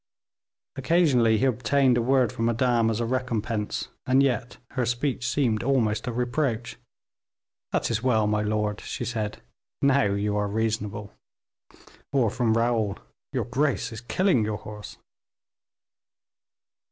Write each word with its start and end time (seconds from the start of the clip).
Occasionally 0.77 1.37
he 1.37 1.45
obtained 1.45 1.95
a 1.95 2.01
word 2.01 2.31
from 2.33 2.45
Madame 2.45 2.89
as 2.89 2.99
a 2.99 3.05
recompense, 3.05 3.89
and 4.07 4.23
yet 4.23 4.57
her 4.71 4.83
speech 4.83 5.27
seemed 5.27 5.61
almost 5.61 6.07
a 6.07 6.11
reproach. 6.11 6.77
"That 7.71 7.91
is 7.91 8.01
well, 8.01 8.25
my 8.25 8.41
lord," 8.41 8.81
she 8.81 9.05
said, 9.05 9.43
"now 9.79 10.05
you 10.13 10.35
are 10.37 10.47
reasonable." 10.47 11.13
Or 12.11 12.31
from 12.31 12.55
Raoul, 12.57 12.97
"Your 13.31 13.45
Grace 13.45 13.91
is 13.91 14.01
killing 14.01 14.43
your 14.43 14.57
horse." 14.57 14.97